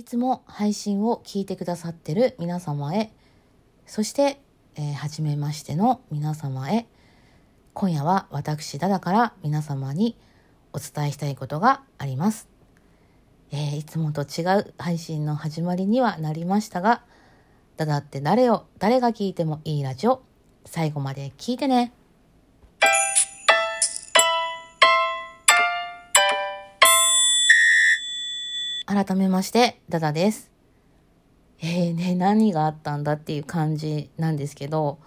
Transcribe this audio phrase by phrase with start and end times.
[0.00, 3.12] いつも配信を聞いてくださってる皆様へ、
[3.84, 4.40] そして、
[4.74, 6.86] えー、初めましての皆様へ、
[7.74, 10.16] 今夜は私だだから皆様に
[10.72, 12.48] お伝えしたいことがあります。
[13.50, 17.02] えー、いつもと違う配信の始まりにはなりましたが、
[17.76, 20.22] だだって誰を、誰が聞いてもいいラジオ、
[20.64, 21.92] 最後まで聞いてね。
[28.92, 30.50] 改めまして、ダダです。
[31.60, 34.98] えー、ね、何があったんだっていう感じなんですけど、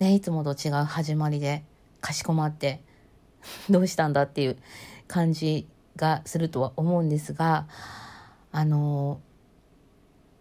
[0.00, 1.64] ね、いつもと違う始まりで、
[2.02, 2.82] かしこまって、
[3.70, 4.58] どうしたんだっていう
[5.08, 7.66] 感じがするとは思うんですが、
[8.52, 9.18] あの、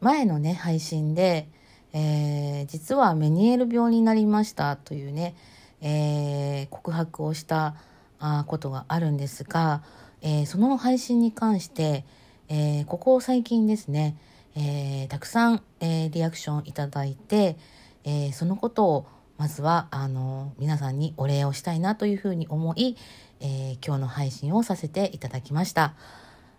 [0.01, 1.47] 前のね、配信で、
[1.93, 5.33] えー、実はメニエール病になりましたというね、
[5.79, 7.75] えー、告白をした
[8.19, 9.81] あことがあるんですが、
[10.21, 12.03] えー、その配信に関して、
[12.51, 14.17] えー、ここ最近ですね、
[14.55, 17.57] えー、たくさん、えー、リアクションいただいて、
[18.03, 22.97] えそのことをまずはあの皆さんにお礼をしたいなというふうに思い、
[23.39, 25.93] え今日の配信をさせていただきました、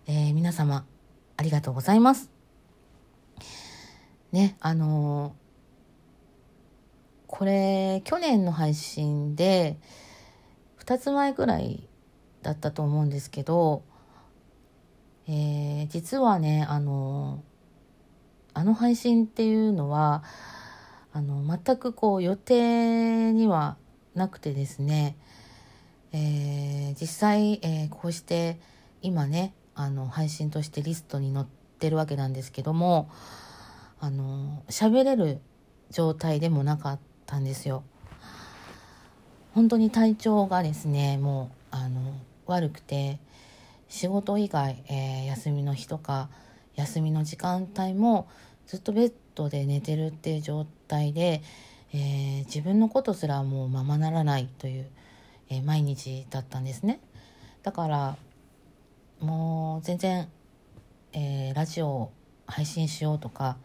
[0.06, 0.84] え皆様
[1.36, 2.30] ありがとうございます。
[4.30, 5.34] ねあの
[7.26, 9.76] これ去年の配信で
[10.78, 11.88] 2つ前ぐらい
[12.42, 13.82] だったと思うんですけど
[15.32, 15.32] え、
[15.90, 17.42] 実はねあの
[18.54, 20.22] あの配信っていうのは
[21.12, 23.76] あの全くこう予定には
[24.14, 25.16] なくてですね、
[26.12, 28.60] えー、実際、えー、こうして
[29.02, 31.46] 今ねあの配信としてリストに載っ
[31.78, 33.10] てるわけなんですけども
[33.98, 35.40] あの喋れる
[35.90, 37.82] 状態でもなかったんですよ。
[39.54, 42.14] 本当に体調がですねもうあの
[42.46, 43.18] 悪くて
[43.90, 46.30] 仕事以外、えー、休みの日とか
[46.76, 48.28] 休みの時間帯も
[48.66, 51.42] ずっとベッドで寝てるっていう状態で、
[51.92, 54.88] えー、自分のことすらもうままならないという、
[55.50, 57.00] えー、毎日だったんですね。
[57.64, 58.16] だから
[59.18, 60.28] もう全然、
[61.12, 62.12] えー、ラジオを
[62.46, 63.56] 配信しようとか、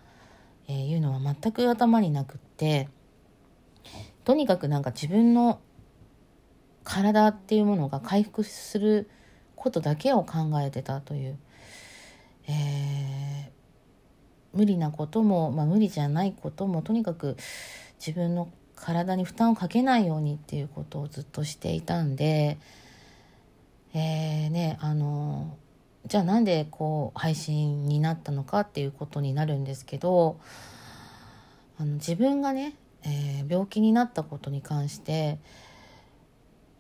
[0.68, 2.90] えー、いうのは全く頭になくって
[4.24, 5.60] とにかくなんか自分の
[6.84, 9.08] 体っていうものが回復する
[9.66, 11.40] ことだけを考えてたという、
[12.48, 17.36] えー、無理なことも、まあ、無理じゃないこともとにかく
[17.98, 22.60] 自分の体に負担をかけないようにっていうことをずっとしていたんで、
[23.96, 25.58] えー、ねあの
[26.06, 30.40] じゃあなんでこう配信になったのかっていうことになるんですけど
[31.80, 35.40] あの自分がね、えー、病気になったことに関して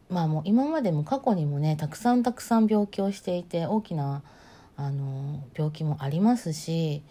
[0.10, 4.24] まあもう今までも過去にもねたくさんたくさん病気をしていて大きな
[4.78, 7.02] あの病気もありますし、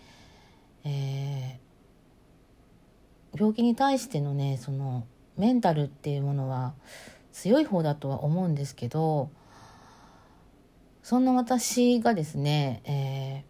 [0.85, 5.07] えー、病気に対してのねその
[5.37, 6.75] メンタルっていうものは
[7.33, 9.31] 強い方だとは思うんですけど
[11.03, 13.45] そんな私がですね、え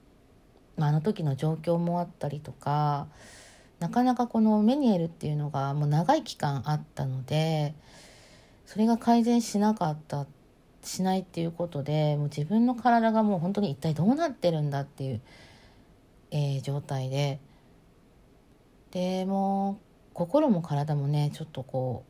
[0.78, 3.08] ーまあ、あの時の状況もあったりとか
[3.78, 7.74] なかなかこのメニエルっていうのがもう長い期間あったので。
[8.66, 10.26] それが改善しなかった
[10.82, 15.20] しないっていうことでもう自分の体がもう本当に一体どうなってるんだっていう、
[16.30, 17.40] えー、状態で。
[18.90, 19.80] でも
[20.12, 22.04] 心も体もねちょっとこ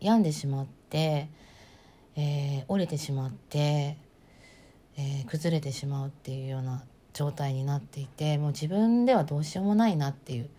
[0.00, 1.28] う病んでしまって、
[2.16, 3.96] えー、折れてしまって、
[4.96, 6.82] えー、崩れてしまうっていうような
[7.12, 10.50] 状態になっていてもう自分ではどうしようもないなっていう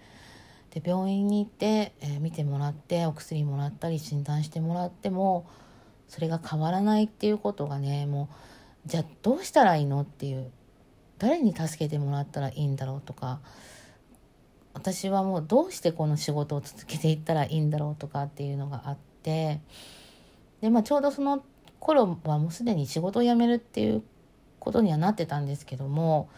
[0.75, 5.49] で病院に行って、えー、見てもらってお薬もらったり診断してもらっても
[6.09, 8.29] それが変わらないっていうことがねも
[8.85, 10.51] うじゃあどうしたらいいのっていう
[11.17, 13.39] 誰に助けてもらったらいいんだろうとか
[14.73, 19.61] 私はもうどうしてこの仕事を続けていったらいいんだろうとかっていうのがあって
[20.59, 21.41] で、まあ、ちょうどその
[21.79, 24.03] 頃はもうすでに仕事を辞めるっていう
[24.59, 26.29] ことにはなってたんですけども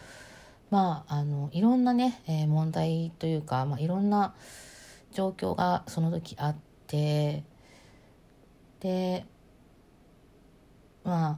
[0.69, 4.35] まあ、あのいろんなね、えー、問題というか、まあ、いろんな
[5.13, 6.55] 状況がその時あっ
[6.87, 7.43] て
[8.81, 9.25] で
[11.03, 11.37] まあ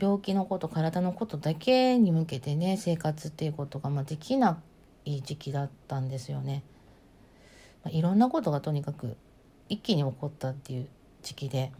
[0.00, 4.60] 病気のこと体のことだけに向けてね生活っていうことが、まあ、できな
[5.04, 6.62] い時期だったんですよね。
[7.82, 9.16] まあ、いろんなことがとにかく
[9.68, 10.88] 一気に起こったっていう
[11.22, 11.72] 時期で。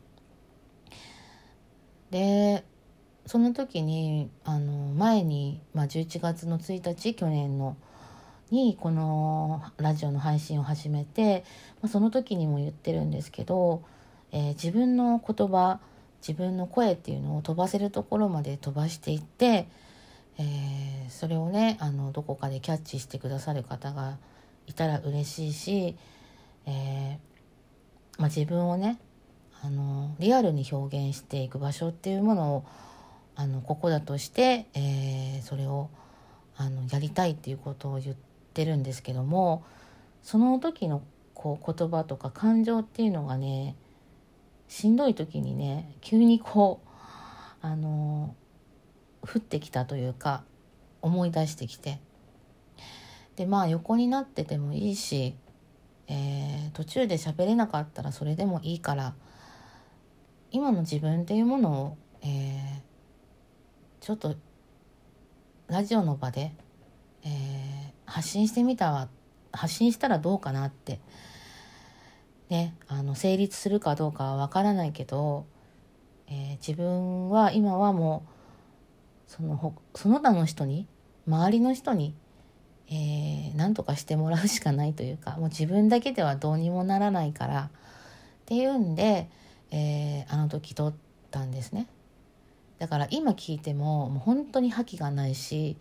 [2.10, 2.64] で
[3.26, 7.76] その時にあの前に、まあ、11月の1日去年の
[8.50, 11.44] にこのラジオの配信を始めて、
[11.82, 13.82] まあ、その時にも言ってるんですけど、
[14.30, 15.80] えー、自分の言葉
[16.26, 19.68] 自分の声っていうのを飛ばせるところまで飛ばしていって、
[20.38, 24.18] えー、それをねあのどこかでキャッチしてくださる方が
[24.66, 25.96] いたら嬉しいし、
[26.66, 28.98] えー、まあ、自分をね
[29.62, 32.64] あのリアルに表現していく場所っていうものを
[33.36, 35.90] あのここだとして、えー、それを
[36.56, 38.16] あのやりたいっていうことを言っ
[38.54, 39.64] てるんですけども
[40.22, 41.02] その時の
[41.34, 43.76] こう言葉とか感情っていうのがね
[44.68, 46.88] しんどい時にね急にこう
[47.60, 48.34] あの
[49.20, 50.42] 降ってきたというか
[51.02, 52.00] 思い出してきて。
[53.36, 55.34] でまあ横になっててもいいし、
[56.08, 59.14] えー、途中で喋れなかったらそれでもいいから
[60.50, 62.80] 今の自分っていうものを、えー、
[64.06, 64.36] ちょっと
[65.66, 66.54] ラジオの場で、
[67.24, 67.30] えー、
[68.04, 69.08] 発信してみたら
[69.50, 71.00] 発信したらどうかなって。
[72.48, 75.46] ねあの成立するかどうかはわからないけど、
[76.28, 78.24] えー、自分は今はも
[79.26, 80.86] うそのその他の人に
[81.26, 82.14] 周りの人に
[82.86, 87.68] えー、何とかしてもらうしかないというかもう自分だけではどうにもならないからっ
[88.46, 89.28] ていうんで、
[89.72, 90.94] えー、あの時撮っ
[91.32, 91.88] たんですね。
[92.78, 95.76] だから今聞いてももう本当に覇気がないし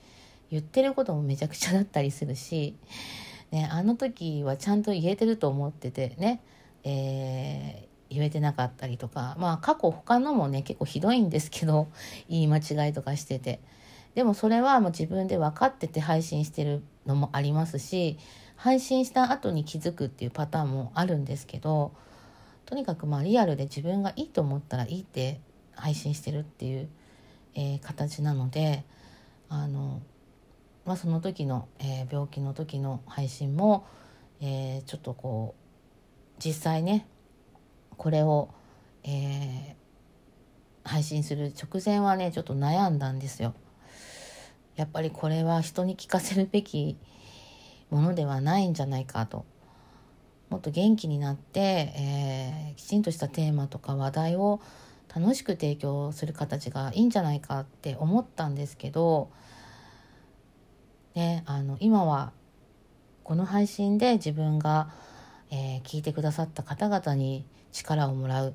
[0.49, 2.75] 言ってることもめちゃくちゃだったりするし、
[3.51, 6.41] ね、あの時はちゃんと言えてると思っててね、
[6.83, 11.87] えー、言えてなかったりとかまあ過去他のもね結構ひどいんですけど
[12.29, 13.59] 言い間違いとかしてて。
[14.15, 18.17] でもそれはもう自分で分かってて配信してるのもありますし
[18.55, 21.91] 配信した後に気づくっていうパターンもあるんですけど
[22.65, 25.41] とにかくまあリアルで自分がいいと思ったらいいって
[25.75, 26.89] 配信してるっていう、
[27.55, 28.83] えー、形なので
[29.49, 30.01] あの、
[30.85, 33.85] まあ、その時の、えー、病気の時の配信も、
[34.41, 37.07] えー、ちょっとこう実際ね
[37.97, 38.49] これを、
[39.05, 39.77] え
[40.83, 43.53] 配信する直前はねちょっと悩んだんですよ。
[44.75, 46.97] やっぱりこれは人に聞かせるべき
[47.89, 49.45] ものではないんじゃないかと
[50.49, 54.61] もっと元気になって、えー、きちんとしたテーマとか話題を
[55.13, 59.29] 楽しく提供する形がいいんじゃないかって思ったんですけど、
[61.13, 62.31] ね、あの今は
[63.23, 64.89] この配信で自分が、
[65.49, 68.53] えー、聞いてくださった方々に力をもらう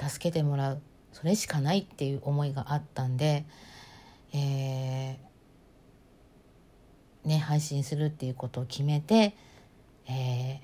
[0.00, 0.82] 助けてもらう
[1.12, 3.44] それしかないっていう思いがあったんで、
[4.32, 9.36] えーね、配信するっていうことを決めて、
[10.08, 10.58] えー、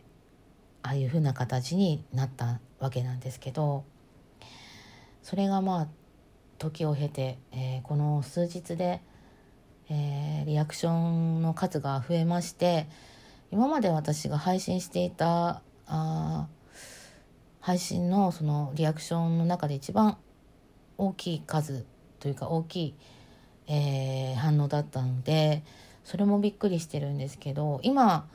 [0.82, 3.84] ああいうふうな形になったわけなんですけど
[5.28, 5.88] それがまあ
[6.56, 9.02] 時を経て、えー、この数日で、
[9.90, 12.88] えー、リアクションの数が増えまして
[13.50, 16.48] 今まで私が配信していたあ
[17.60, 20.16] 配信のそのリアクションの中で一番
[20.96, 21.84] 大きい数
[22.20, 22.94] というか大きい、
[23.66, 25.62] えー、反応だったので
[26.04, 28.26] それもびっくりしてるんですけど今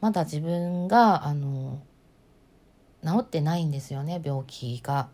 [0.00, 1.82] まだ自分があの
[3.04, 5.10] 治ってないんですよね病気が。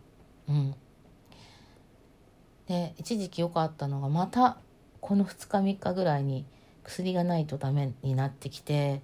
[0.49, 0.77] うん、
[2.69, 4.59] で一時期良かったのがまた
[5.01, 6.45] この2日3日ぐらいに
[6.83, 9.03] 薬がないとダメになってきて、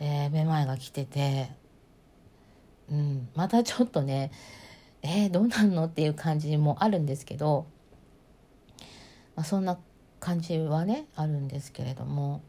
[0.00, 1.50] えー、めまいが来てて、
[2.90, 4.30] うん、またちょっとね
[5.02, 7.66] えー、どうなんのっていう感じもあるんですけど、
[9.36, 9.78] まあ、そんな
[10.20, 12.42] 感じはねあるんですけれども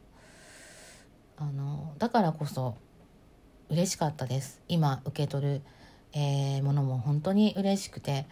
[1.37, 2.75] あのだからこそ
[3.69, 4.61] 嬉しかったです。
[4.67, 5.61] 今受け取る、
[6.13, 8.25] えー、ものも本当に嬉しくて、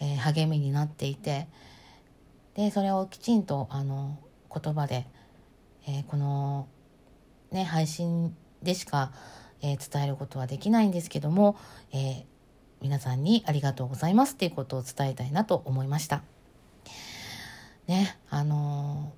[0.00, 1.46] えー、励みになっていて
[2.54, 4.18] でそれをきちんとあの
[4.52, 5.06] 言葉で、
[5.86, 6.68] えー、この、
[7.52, 9.12] ね、配信でしか、
[9.62, 11.56] え伝えることはできないんですけども、
[11.92, 12.26] え
[12.82, 16.22] 皆さんにありがとうございますっていうことを伝えたいなと思いました。
[17.86, 19.12] ねあの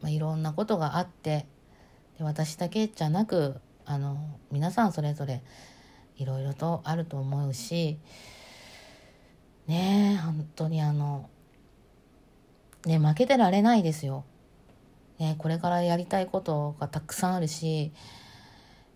[0.00, 1.46] まあ、いろんなことがあって
[2.18, 4.16] で私だけじゃなくあの
[4.50, 5.42] 皆さんそれぞれ
[6.16, 7.98] いろいろとあると思うし
[9.66, 11.28] ね本当にあの
[12.86, 14.24] ね負けてられないですよ。
[15.18, 17.92] ね、これからやりたいことがたくさんあるし、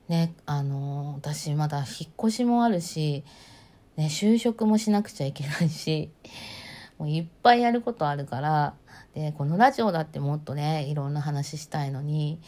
[0.09, 1.87] ね、あの私まだ引っ
[2.19, 3.23] 越しもあるし、
[3.97, 6.11] ね、就職もしなくちゃいけないし
[6.99, 8.75] もういっぱいやることあるから
[9.15, 12.41] でこのラジオだってもっとねいろんな話したいのに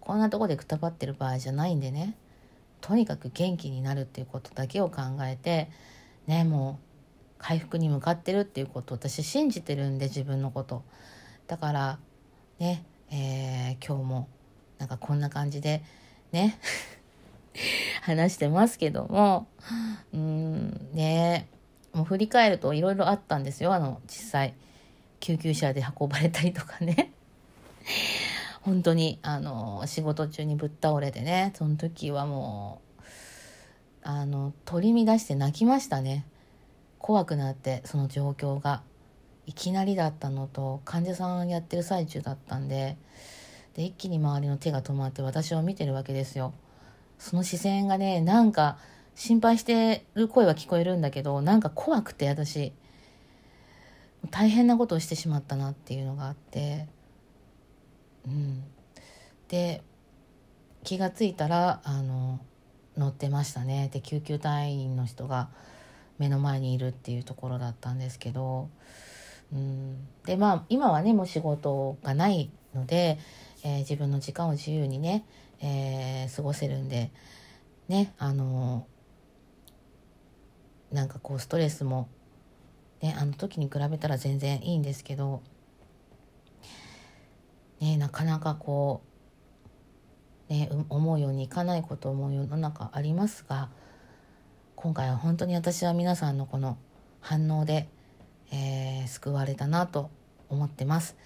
[0.00, 2.16] こんなとこでくたばってる場合じゃないんでね
[2.80, 5.68] とにかく元気になるっていうことだけを考えて
[6.28, 6.85] ねもう
[7.38, 10.82] 回復に向かってるっていうこと私信じてるんで自分のこと。
[11.46, 11.98] だから
[12.58, 14.28] ね、えー、今日も
[14.78, 15.82] なんかこんな感じで
[16.32, 16.58] ね
[18.02, 19.46] 話してますけども
[20.12, 21.48] うんね
[21.92, 23.72] もう振り返るといろいろあったんですよ。
[23.72, 24.54] あの実際。
[25.20, 27.12] 救急車で運ばれたりとかね。
[28.62, 33.02] 本当にあの仕事中にぶっ倒れてねその時はもう
[34.02, 36.24] あの取り乱して泣きましたね。
[36.98, 38.82] 怖くなってその状況が
[39.46, 42.96] いきなりだったのと患者さんやってる最中だったんで
[43.74, 46.54] で一気に周りの手が止まって私を見てるわけですよ。
[47.18, 48.78] その視線がねなんか
[49.14, 52.72] 心配してる声は聞こえるんだけどなんか怖くて私。
[54.30, 56.88] 大変なことをしてしまったなっていうのがあって。
[58.26, 58.64] うん。
[59.48, 59.82] で
[60.82, 62.40] 気が付いたらあの
[62.96, 63.90] 乗ってましたね。
[63.92, 65.48] で救急隊員の人が
[66.18, 68.68] 目の前にいるっていうところだったんですけど
[69.52, 70.06] うん。
[70.24, 73.18] でまあ今はねもう仕事がないので、
[73.64, 75.24] えー、自分の時間を自由にね、
[75.60, 77.10] えー、過ごせるんで
[77.88, 78.86] ねあの
[80.92, 82.08] なんかこうストレスも
[83.02, 85.42] ねあの時に比べたら全然いいんですけど
[87.80, 89.02] ねなかなかこ
[90.48, 93.68] うね思うようにいかないことも世の中ありますが
[94.76, 96.76] 今回は本当に私は皆さんのこの
[97.20, 97.88] 反応で、
[98.52, 100.10] えー、救われたなと
[100.50, 101.16] 思ってます。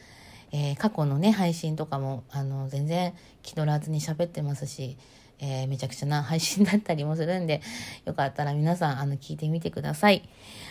[0.53, 4.97] えー、過去のね配信とかもあの全然気取らずに喋ってますし
[5.43, 7.63] えー、めちゃくちゃな配信だったりもするんで、
[8.05, 10.29] よかったら皆さん、あの、聞いてみてください。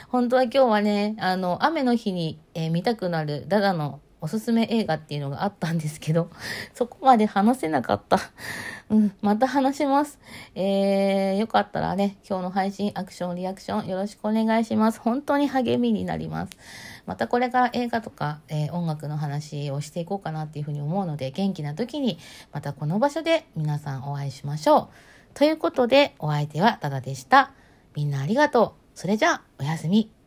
[0.09, 6.29] 本当は今日はね、あの、雨の日に、えー、見たくなるダダのおすすめ映画っていうのがあったんですけど、
[6.73, 8.19] そこまで話せなかった。
[8.89, 10.19] うん、また話します。
[10.55, 14.99] えー、よかったらね、今日の配信、アクション、リアクションよろしくお願いします。
[14.99, 16.51] 本当に励みになります。
[17.05, 22.19] またこれから映画とか、えー、音楽の話をしていこうかなっていうふうに思うので、元気な時に
[22.51, 24.87] またこの場所で皆さんお会いしましょう。
[25.33, 27.51] ということで、お相手はタダでした。
[27.95, 28.97] みんなありがとう。
[28.99, 30.18] それじゃあ、おやすみ。